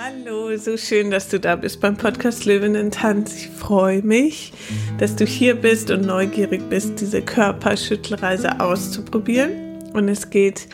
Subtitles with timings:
[0.00, 3.34] Hallo, so schön, dass du da bist beim Podcast Löwen in Tanz.
[3.34, 4.52] Ich freue mich,
[4.98, 9.80] dass du hier bist und neugierig bist, diese Körperschüttelreise auszuprobieren.
[9.94, 10.68] Und es geht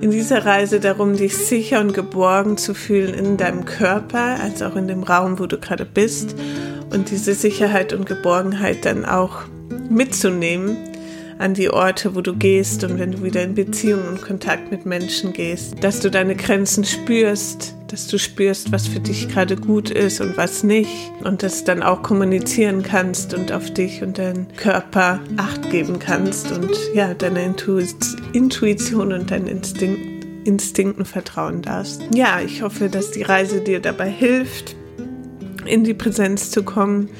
[0.00, 4.74] in dieser Reise darum, dich sicher und geborgen zu fühlen in deinem Körper, als auch
[4.74, 6.34] in dem Raum, wo du gerade bist.
[6.90, 9.42] Und diese Sicherheit und Geborgenheit dann auch
[9.90, 10.78] mitzunehmen
[11.38, 14.86] an die Orte, wo du gehst und wenn du wieder in Beziehung und Kontakt mit
[14.86, 19.90] Menschen gehst, dass du deine Grenzen spürst, dass du spürst, was für dich gerade gut
[19.90, 24.46] ist und was nicht und das dann auch kommunizieren kannst und auf dich und deinen
[24.56, 32.02] Körper Acht geben kannst und ja, deiner Intuition und deinen Instinkt, Instinkten vertrauen darfst.
[32.14, 34.74] Ja, ich hoffe, dass die Reise dir dabei hilft,
[35.66, 37.10] in die Präsenz zu kommen,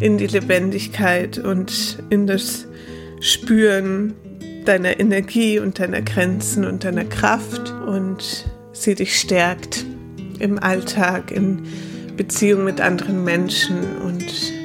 [0.00, 2.66] in die Lebendigkeit und in das
[3.22, 4.14] Spüren
[4.64, 9.84] deiner Energie und deiner Grenzen und deiner Kraft und sie dich stärkt
[10.40, 11.62] im Alltag, in
[12.16, 14.24] Beziehung mit anderen Menschen und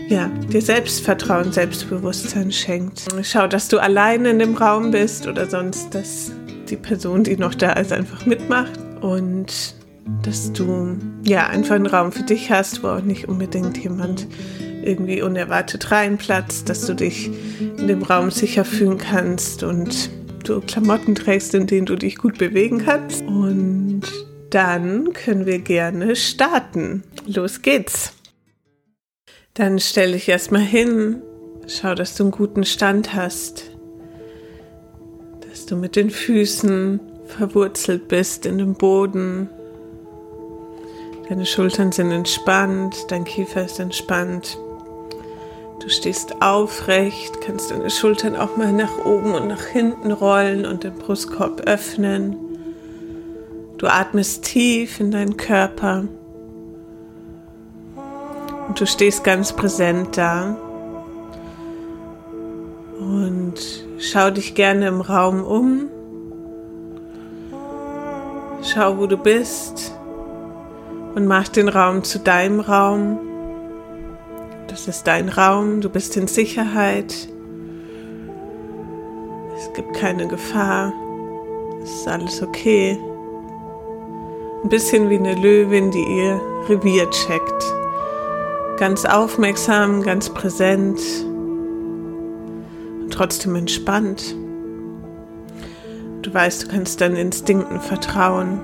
[0.09, 3.03] ja, dir Selbstvertrauen, Selbstbewusstsein schenkt.
[3.23, 6.31] Schau, dass du alleine in dem Raum bist oder sonst, dass
[6.69, 9.75] die Person, die noch da ist, einfach mitmacht und
[10.23, 14.28] dass du ja einfach einen Raum für dich hast, wo auch nicht unbedingt jemand
[14.88, 20.09] irgendwie unerwartet reinplatzt, dass du dich in dem Raum sicher fühlen kannst und
[20.45, 23.21] du Klamotten trägst, in denen du dich gut bewegen kannst.
[23.23, 24.03] Und
[24.49, 27.03] dann können wir gerne starten.
[27.25, 28.13] Los geht's.
[29.53, 31.22] Dann stell dich erstmal hin,
[31.67, 33.72] schau, dass du einen guten Stand hast,
[35.49, 39.49] dass du mit den Füßen verwurzelt bist in dem Boden.
[41.27, 44.57] Deine Schultern sind entspannt, dein Kiefer ist entspannt.
[45.88, 50.83] Du stehst aufrecht, kannst deine Schultern auch mal nach oben und nach hinten rollen und
[50.83, 52.35] den Brustkorb öffnen.
[53.77, 56.03] Du atmest tief in deinen Körper
[58.67, 60.57] und du stehst ganz präsent da.
[63.00, 63.56] Und
[63.97, 65.88] schau dich gerne im Raum um.
[68.62, 69.94] Schau, wo du bist
[71.16, 73.37] und mach den Raum zu deinem Raum.
[74.77, 77.11] Das ist dein Raum, du bist in Sicherheit.
[79.57, 80.93] Es gibt keine Gefahr.
[81.81, 82.99] Es ist alles okay.
[84.63, 86.39] Ein bisschen wie eine Löwin, die ihr
[86.69, 87.65] Revier checkt.
[88.77, 90.99] Ganz aufmerksam, ganz präsent
[93.01, 94.35] und trotzdem entspannt.
[96.21, 98.59] Du weißt, du kannst deinen Instinkten vertrauen.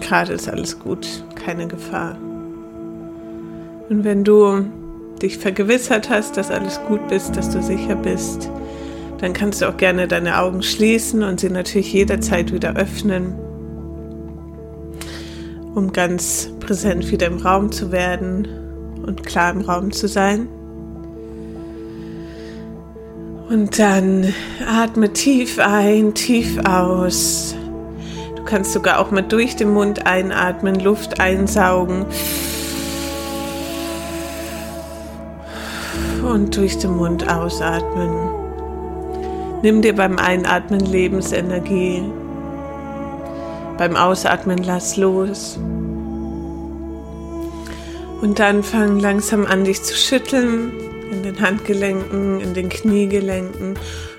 [0.00, 2.16] Gerade ist alles gut, keine Gefahr.
[3.88, 4.64] Und wenn du
[5.22, 8.50] dich vergewissert hast, dass alles gut bist, dass du sicher bist,
[9.18, 13.34] dann kannst du auch gerne deine Augen schließen und sie natürlich jederzeit wieder öffnen,
[15.74, 18.48] um ganz präsent wieder im Raum zu werden
[19.06, 20.48] und klar im Raum zu sein.
[23.48, 24.34] Und dann
[24.68, 27.54] atme tief ein, tief aus.
[28.34, 32.06] Du kannst sogar auch mal durch den Mund einatmen, Luft einsaugen.
[36.36, 38.28] Und durch den Mund ausatmen.
[39.62, 42.02] Nimm dir beim Einatmen Lebensenergie.
[43.78, 45.58] Beim Ausatmen lass los.
[48.20, 50.72] Und dann fang langsam an, dich zu schütteln
[51.10, 53.78] in den Handgelenken, in den Kniegelenken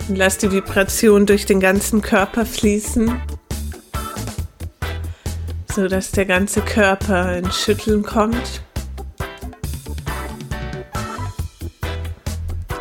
[0.10, 3.22] und lass die Vibration durch den ganzen Körper fließen,
[5.72, 8.64] sodass der ganze Körper ins Schütteln kommt.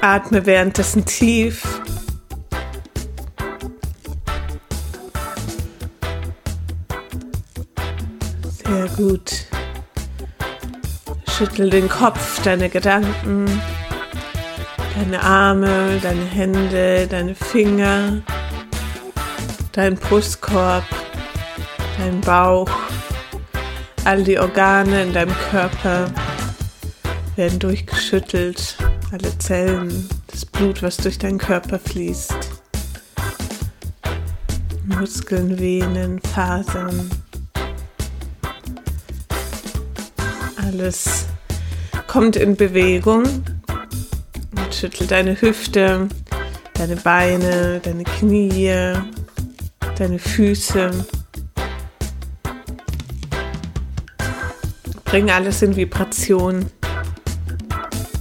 [0.01, 1.62] Atme währenddessen tief.
[8.65, 9.47] Sehr gut.
[11.29, 13.47] Schüttel den Kopf, deine Gedanken,
[14.97, 18.23] deine Arme, deine Hände, deine Finger,
[19.73, 20.85] dein Brustkorb,
[21.99, 22.70] dein Bauch,
[24.05, 26.11] all die Organe in deinem Körper
[27.37, 28.79] werden durchgeschüttelt
[29.12, 32.35] alle Zellen, das Blut, was durch deinen Körper fließt.
[34.87, 37.11] Muskeln, Venen, Fasern.
[40.56, 41.26] Alles
[42.06, 46.08] kommt in Bewegung und schüttelt deine Hüfte,
[46.75, 48.73] deine Beine, deine Knie,
[49.97, 50.91] deine Füße.
[55.05, 56.70] Bring alles in Vibration.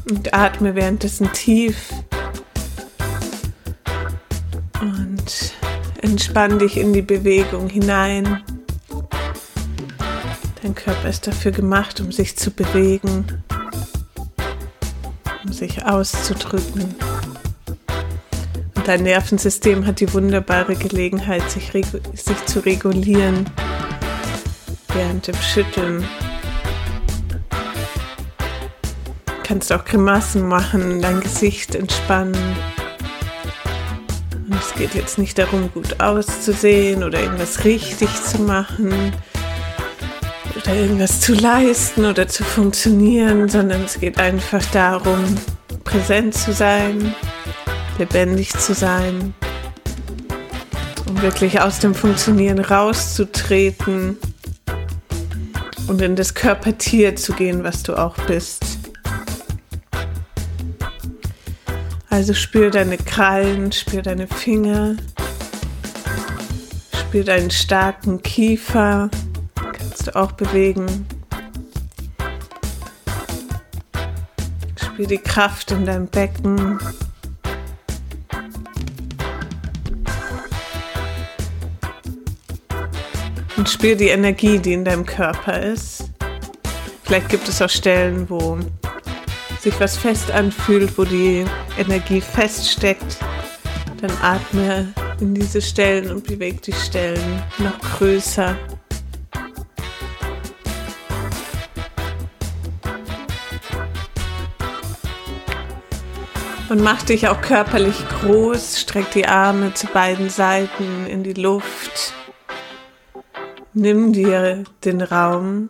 [0.10, 1.94] Und atme währenddessen tief.
[4.82, 5.54] Und
[6.02, 8.44] entspann dich in die Bewegung hinein.
[10.62, 13.26] Dein Körper ist dafür gemacht, um sich zu bewegen,
[15.44, 16.96] um sich auszudrücken.
[18.76, 23.46] Und dein Nervensystem hat die wunderbare Gelegenheit, sich, sich zu regulieren
[24.94, 26.04] während dem Schütteln.
[29.46, 32.58] Kannst auch Grimassen machen, dein Gesicht entspannen.
[34.34, 39.14] Und es geht jetzt nicht darum, gut auszusehen oder irgendwas richtig zu machen
[40.56, 45.24] oder irgendwas zu leisten oder zu funktionieren, sondern es geht einfach darum,
[45.84, 47.14] präsent zu sein,
[48.00, 49.36] lebendig zu sein,
[51.08, 54.18] um wirklich aus dem Funktionieren rauszutreten
[55.88, 58.75] und in das Körpertier zu gehen, was du auch bist.
[62.16, 64.96] Also spür deine Krallen, spür deine Finger,
[66.98, 69.10] spür deinen starken Kiefer,
[69.54, 71.06] kannst du auch bewegen.
[74.82, 76.80] Spür die Kraft in deinem Becken.
[83.58, 86.06] Und spür die Energie, die in deinem Körper ist.
[87.04, 88.58] Vielleicht gibt es auch Stellen, wo
[89.60, 91.46] sich was fest anfühlt, wo die
[91.78, 93.18] Energie feststeckt.
[94.02, 98.56] Dann atme in diese Stellen und bewege die Stellen noch größer.
[106.68, 112.14] Und mach dich auch körperlich groß, streck die Arme zu beiden Seiten in die Luft.
[113.74, 115.70] Nimm dir den Raum.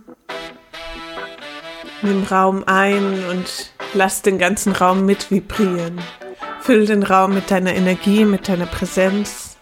[2.01, 5.99] Nimm Raum ein und lass den ganzen Raum mit vibrieren.
[6.61, 9.57] Füll den Raum mit deiner Energie, mit deiner Präsenz.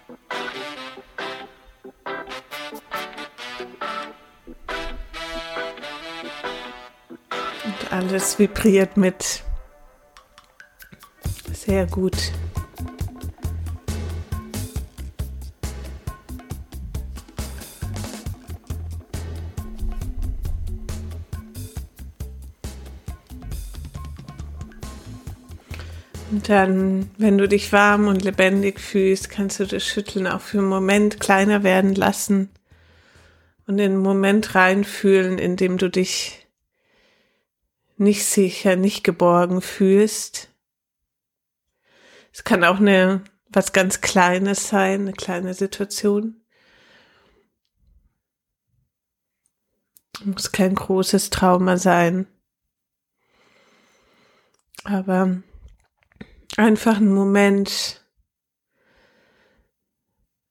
[7.66, 9.44] Und alles vibriert mit.
[11.54, 12.32] Sehr gut.
[26.42, 30.68] Dann, wenn du dich warm und lebendig fühlst, kannst du das Schütteln auch für einen
[30.68, 32.50] Moment kleiner werden lassen
[33.68, 36.48] und in einen Moment reinfühlen, in dem du dich
[37.98, 40.50] nicht sicher, nicht geborgen fühlst.
[42.32, 46.42] Es kann auch eine was ganz Kleines sein, eine kleine Situation.
[50.24, 52.28] Muss kein großes Trauma sein.
[54.84, 55.44] Aber
[56.56, 58.06] Einfach ein Moment,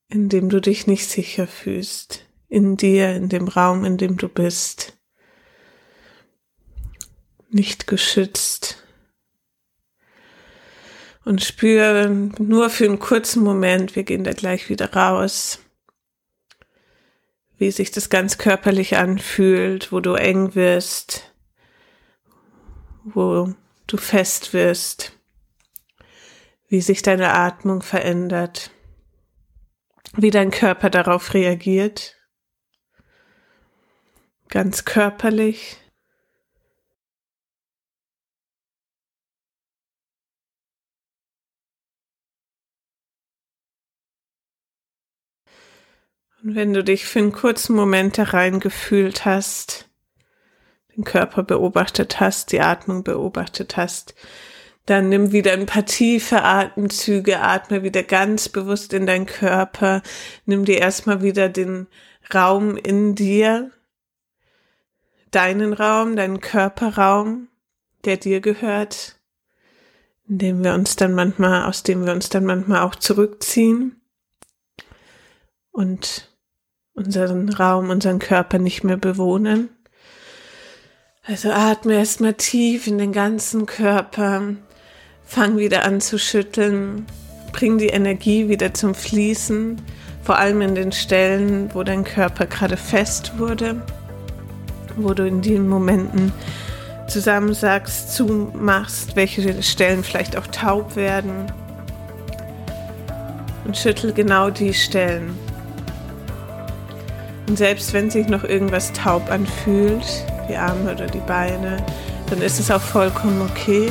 [0.09, 4.29] in dem du dich nicht sicher fühlst, in dir, in dem Raum, in dem du
[4.29, 4.99] bist,
[7.51, 8.83] nicht geschützt.
[11.25, 15.61] Und spüre nur für einen kurzen Moment, wir gehen da gleich wieder raus,
[17.59, 21.33] wie sich das ganz körperlich anfühlt, wo du eng wirst,
[23.05, 23.55] wo
[23.87, 25.13] du fest wirst
[26.73, 28.71] wie sich deine Atmung verändert,
[30.15, 32.17] wie dein Körper darauf reagiert,
[34.49, 35.77] ganz körperlich.
[46.43, 49.91] Und wenn du dich für einen kurzen Moment da reingefühlt hast,
[50.97, 54.15] den Körper beobachtet hast, die Atmung beobachtet hast,
[54.87, 60.03] dann nimm wieder ein paar tiefe Atemzüge, atme wieder ganz bewusst in deinen Körper.
[60.45, 61.87] Nimm dir erstmal wieder den
[62.35, 63.71] Raum in dir,
[65.31, 67.49] deinen Raum, deinen Körperraum,
[68.05, 69.17] der dir gehört,
[70.29, 74.01] in dem wir uns dann manchmal, aus dem wir uns dann manchmal auch zurückziehen
[75.71, 76.29] und
[76.95, 79.71] unseren Raum, unseren Körper nicht mehr bewohnen.
[81.25, 84.57] Also atme erstmal tief in den ganzen Körper
[85.35, 87.07] Fang wieder an zu schütteln.
[87.53, 89.81] Bring die Energie wieder zum Fließen,
[90.23, 93.81] vor allem in den Stellen, wo dein Körper gerade fest wurde,
[94.95, 96.35] wo du in den Momenten
[97.09, 101.51] zusammensagst, zumachst, welche Stellen vielleicht auch taub werden.
[103.65, 105.35] Und schüttel genau die Stellen.
[107.49, 111.79] Und selbst wenn sich noch irgendwas taub anfühlt, die Arme oder die Beine,
[112.29, 113.91] dann ist es auch vollkommen okay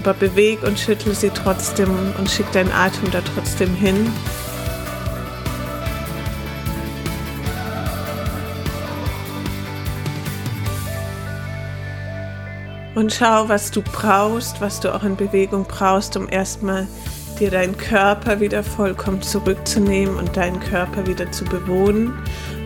[0.00, 4.10] aber beweg und schüttel sie trotzdem und schick deinen Atem da trotzdem hin.
[12.94, 16.86] Und schau, was du brauchst, was du auch in Bewegung brauchst, um erstmal
[17.38, 22.12] dir deinen Körper wieder vollkommen zurückzunehmen und deinen Körper wieder zu bewohnen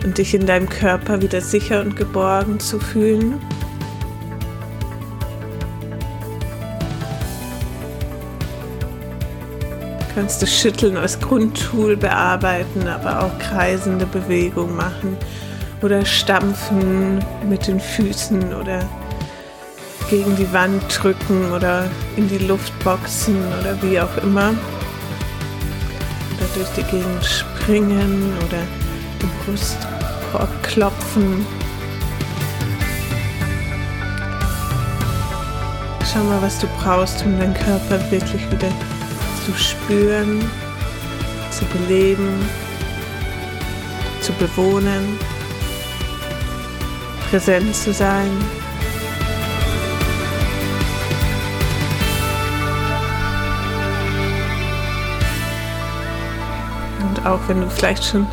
[0.03, 3.39] und dich in deinem Körper wieder sicher und geborgen zu fühlen.
[10.15, 15.17] Kannst du Schütteln als Grundtool bearbeiten, aber auch kreisende Bewegungen machen
[15.81, 18.79] oder stampfen mit den Füßen oder
[20.09, 24.53] gegen die Wand drücken oder in die Luft boxen oder wie auch immer.
[26.37, 28.61] Oder durch die Gegend springen oder
[29.21, 31.45] den Brustkorb klopfen.
[36.11, 38.69] Schau mal, was du brauchst, um deinen Körper wirklich wieder
[39.45, 40.41] zu spüren,
[41.51, 42.49] zu beleben,
[44.21, 45.19] zu bewohnen,
[47.29, 48.31] präsent zu sein.
[57.01, 58.27] Und auch wenn du vielleicht schon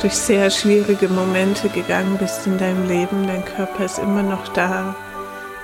[0.00, 4.96] durch sehr schwierige Momente gegangen bist in deinem Leben, dein Körper ist immer noch da,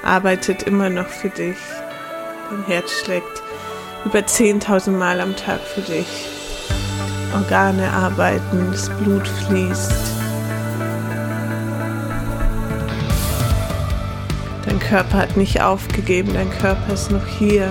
[0.05, 1.57] arbeitet immer noch für dich,
[2.51, 3.44] dein Herz schlägt
[4.05, 6.07] über 10.000 Mal am Tag für dich.
[7.33, 9.93] Organe arbeiten, das Blut fließt.
[14.67, 17.69] Dein Körper hat nicht aufgegeben, dein Körper ist noch hier.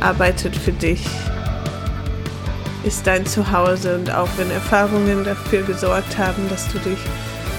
[0.00, 1.06] Arbeitet für dich,
[2.84, 6.98] ist dein Zuhause und auch wenn Erfahrungen dafür gesorgt haben, dass du dich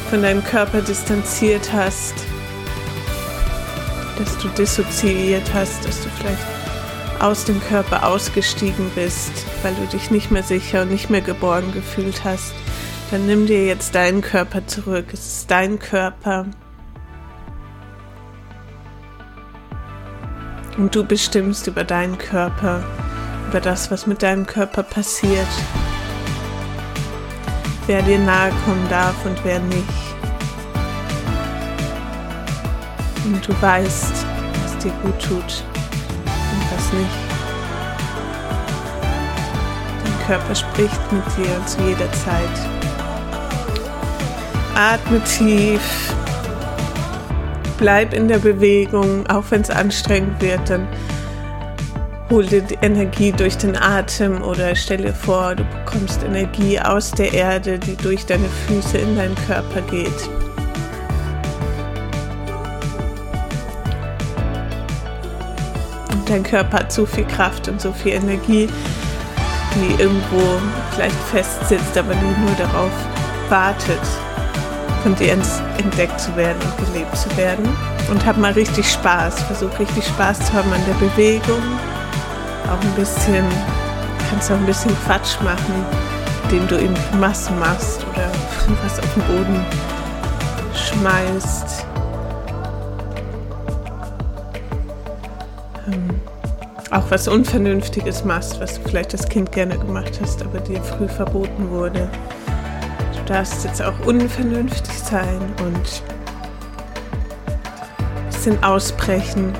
[0.10, 2.16] von deinem Körper distanziert hast,
[4.22, 6.46] dass du dissoziiert hast, dass du vielleicht
[7.20, 9.32] aus dem Körper ausgestiegen bist,
[9.64, 12.54] weil du dich nicht mehr sicher und nicht mehr geborgen gefühlt hast,
[13.10, 15.08] dann nimm dir jetzt deinen Körper zurück.
[15.12, 16.46] Es ist dein Körper.
[20.78, 22.84] Und du bestimmst über deinen Körper,
[23.50, 25.48] über das, was mit deinem Körper passiert.
[27.88, 30.11] Wer dir nahe kommen darf und wer nicht.
[33.26, 34.26] Und du weißt,
[34.64, 35.64] was dir gut tut
[36.26, 37.32] und was nicht.
[40.04, 42.50] Dein Körper spricht mit dir zu jeder Zeit.
[44.76, 46.14] Atme tief.
[47.78, 50.88] Bleib in der Bewegung, auch wenn es anstrengend wird, dann
[52.30, 57.12] hol dir die Energie durch den Atem oder stell dir vor, du bekommst Energie aus
[57.12, 60.30] der Erde, die durch deine Füße in deinen Körper geht.
[66.32, 68.68] Dein Körper hat so viel Kraft und so viel Energie,
[69.76, 70.60] die irgendwo
[70.94, 72.92] vielleicht festsitzt, aber die nur darauf
[73.50, 74.00] wartet,
[75.04, 75.34] von dir
[75.78, 77.68] entdeckt zu werden und gelebt zu werden.
[78.10, 79.42] Und hab mal richtig Spaß.
[79.44, 81.64] Versuch richtig Spaß zu haben an der Bewegung.
[82.68, 83.46] Auch ein bisschen,
[84.30, 85.86] kannst auch ein bisschen Quatsch machen,
[86.44, 88.30] indem du eben Massen machst oder
[88.84, 89.66] was auf den Boden
[90.76, 91.91] schmeißt.
[96.92, 101.08] Auch was Unvernünftiges machst, was du vielleicht als Kind gerne gemacht hast, aber dir früh
[101.08, 102.10] verboten wurde.
[103.18, 106.04] Du darfst jetzt auch unvernünftig sein und
[108.08, 109.54] ein bisschen ausbrechen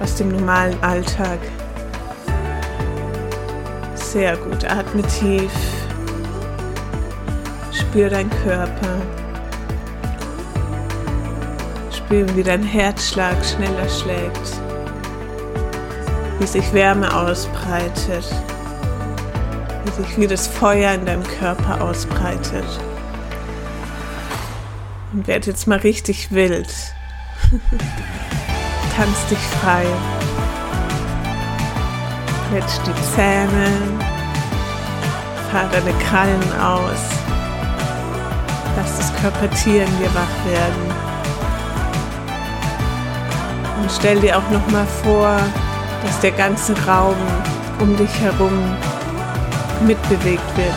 [0.00, 1.38] aus dem normalen Alltag.
[3.94, 5.52] Sehr gut, atme tief,
[7.72, 9.02] spür deinen Körper,
[12.08, 14.58] spür, wie dein Herzschlag schneller schlägt
[16.38, 18.24] wie sich Wärme ausbreitet,
[19.84, 22.64] wie sich wie das Feuer in deinem Körper ausbreitet.
[25.12, 26.68] Und werd jetzt mal richtig wild.
[28.96, 29.84] Tanz dich frei.
[32.50, 33.72] Quetsch die Zähne.
[35.50, 37.00] Fahr deine Krallen aus.
[38.76, 41.07] Lass das Körpertier in dir wach werden.
[43.80, 45.38] Und stell dir auch noch mal vor,
[46.04, 47.16] dass der ganze Raum
[47.80, 48.52] um dich herum
[49.86, 50.74] mitbewegt wird,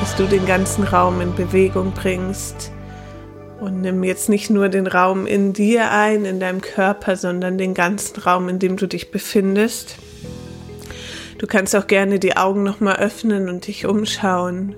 [0.00, 2.72] dass du den ganzen Raum in Bewegung bringst.
[3.60, 7.74] Und nimm jetzt nicht nur den Raum in dir ein, in deinem Körper, sondern den
[7.74, 9.96] ganzen Raum, in dem du dich befindest.
[11.38, 14.74] Du kannst auch gerne die Augen nochmal öffnen und dich umschauen.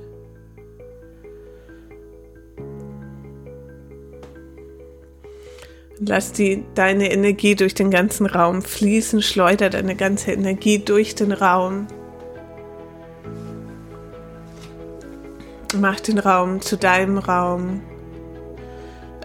[6.04, 11.30] Lass die, deine Energie durch den ganzen Raum fließen, schleuder deine ganze Energie durch den
[11.30, 11.86] Raum.
[15.78, 17.82] Mach den Raum zu deinem Raum.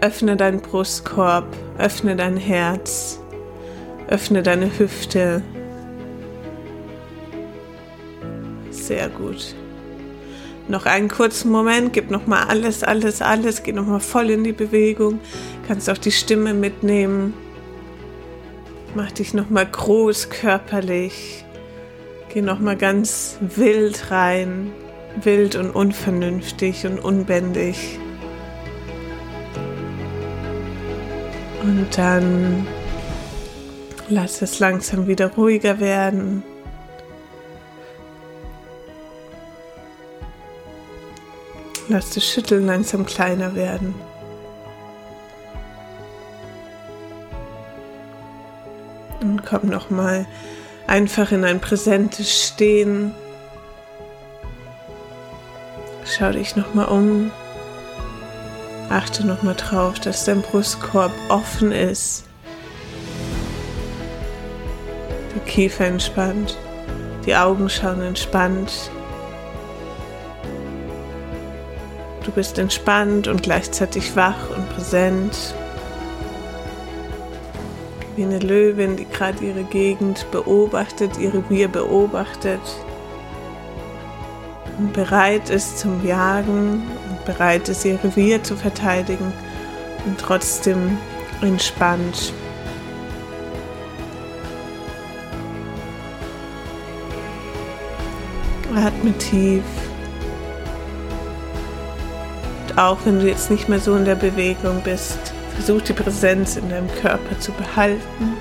[0.01, 1.47] Öffne deinen Brustkorb,
[1.79, 3.19] öffne dein Herz,
[4.07, 5.41] öffne deine Hüfte.
[8.69, 9.55] Sehr gut.
[10.69, 15.19] Noch einen kurzen Moment, gib nochmal alles, alles, alles, geh nochmal voll in die Bewegung.
[15.67, 17.33] Kannst auch die Stimme mitnehmen.
[18.93, 21.45] Mach dich nochmal groß körperlich.
[22.33, 24.71] Geh nochmal ganz wild rein.
[25.23, 27.97] Wild und unvernünftig und unbändig.
[31.63, 32.67] Und dann
[34.09, 36.43] lass es langsam wieder ruhiger werden.
[41.89, 43.95] Lass das Schütteln langsam kleiner werden.
[49.21, 50.25] Und komm nochmal
[50.85, 53.13] einfach in ein präsentes Stehen.
[56.05, 57.31] Schau dich nochmal um.
[58.89, 62.25] Achte nochmal drauf, dass dein Brustkorb offen ist.
[65.35, 66.57] Der Kiefer entspannt.
[67.25, 68.89] Die Augen schauen entspannt.
[72.27, 75.55] Du bist entspannt und gleichzeitig wach und präsent.
[78.17, 82.59] Wie eine Löwin, die gerade ihre Gegend beobachtet, ihre Revier beobachtet
[84.77, 89.31] und bereit ist zum Jagen und bereit ist, ihr Revier zu verteidigen
[90.05, 90.97] und trotzdem
[91.41, 92.33] entspannt.
[98.75, 99.63] Atme tief
[102.77, 105.17] auch wenn du jetzt nicht mehr so in der Bewegung bist,
[105.55, 108.37] versuch die Präsenz in deinem Körper zu behalten.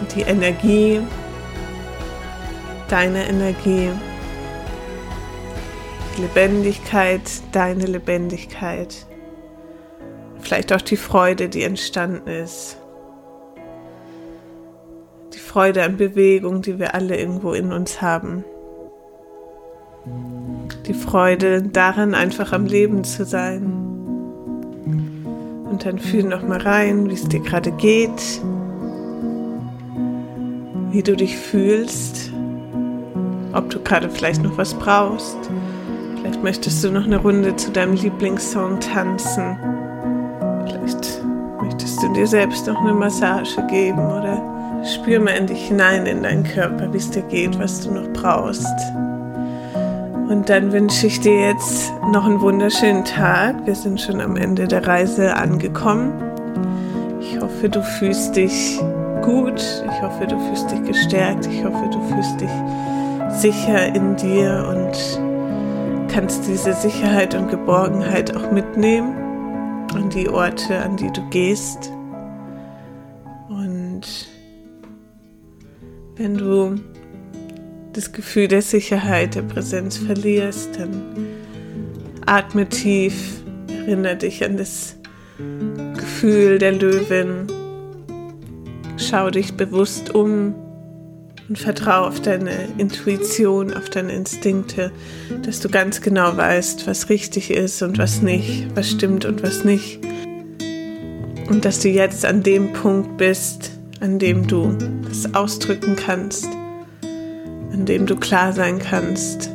[0.00, 1.00] Und die Energie,
[2.88, 3.88] deine Energie,
[6.16, 9.06] die Lebendigkeit, deine Lebendigkeit,
[10.40, 12.76] vielleicht auch die Freude, die entstanden ist.
[15.32, 18.44] Die Freude an Bewegung, die wir alle irgendwo in uns haben
[20.86, 23.72] die Freude darin, einfach am Leben zu sein.
[25.70, 28.40] Und dann fühl noch mal rein, wie es dir gerade geht,
[30.90, 32.32] wie du dich fühlst,
[33.52, 35.38] ob du gerade vielleicht noch was brauchst.
[36.16, 39.56] Vielleicht möchtest du noch eine Runde zu deinem Lieblingssong tanzen.
[40.66, 41.22] Vielleicht
[41.62, 44.42] möchtest du dir selbst noch eine Massage geben oder
[44.84, 48.08] spür mal in dich hinein in deinen Körper, wie es dir geht, was du noch
[48.12, 48.66] brauchst.
[50.30, 53.66] Und dann wünsche ich dir jetzt noch einen wunderschönen Tag.
[53.66, 56.12] Wir sind schon am Ende der Reise angekommen.
[57.20, 58.78] Ich hoffe, du fühlst dich
[59.22, 59.58] gut.
[59.58, 61.46] Ich hoffe, du fühlst dich gestärkt.
[61.46, 62.50] Ich hoffe, du fühlst dich
[63.40, 69.16] sicher in dir und kannst diese Sicherheit und Geborgenheit auch mitnehmen
[69.96, 71.90] an die Orte, an die du gehst.
[73.48, 74.02] Und
[76.14, 76.76] wenn du
[77.92, 81.26] das Gefühl der Sicherheit, der Präsenz verlierst, dann
[82.26, 84.96] atme tief, erinnere dich an das
[85.96, 87.46] Gefühl der Löwin,
[88.96, 90.54] schau dich bewusst um
[91.48, 94.92] und vertraue auf deine Intuition, auf deine Instinkte,
[95.42, 99.64] dass du ganz genau weißt, was richtig ist und was nicht, was stimmt und was
[99.64, 99.98] nicht.
[101.48, 104.76] Und dass du jetzt an dem Punkt bist, an dem du
[105.08, 106.48] das ausdrücken kannst
[107.72, 109.50] an dem du klar sein kannst,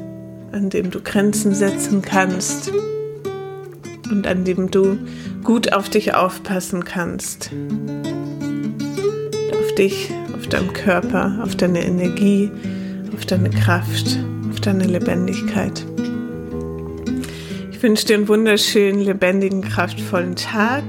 [0.51, 2.71] an dem du Grenzen setzen kannst
[4.11, 4.97] und an dem du
[5.43, 7.51] gut auf dich aufpassen kannst.
[9.51, 12.51] Auf dich, auf deinen Körper, auf deine Energie,
[13.13, 14.17] auf deine Kraft,
[14.49, 15.85] auf deine Lebendigkeit.
[17.71, 20.83] Ich wünsche dir einen wunderschönen, lebendigen, kraftvollen Tag.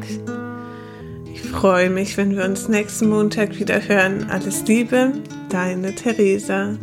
[1.32, 4.28] Ich freue mich, wenn wir uns nächsten Montag wieder hören.
[4.30, 5.12] Alles Liebe,
[5.50, 6.76] deine Theresa.